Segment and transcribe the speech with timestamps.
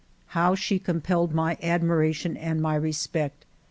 [0.29, 3.45] How she compelled my admiration and my respect